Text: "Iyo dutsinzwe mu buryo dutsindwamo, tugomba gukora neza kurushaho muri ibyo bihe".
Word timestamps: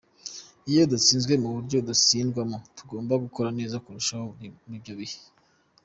"Iyo 0.69 0.81
dutsinzwe 0.91 1.33
mu 1.43 1.49
buryo 1.55 1.77
dutsindwamo, 1.87 2.57
tugomba 2.77 3.13
gukora 3.23 3.49
neza 3.59 3.81
kurushaho 3.85 4.25
muri 4.63 4.75
ibyo 4.77 4.93
bihe". 4.99 5.17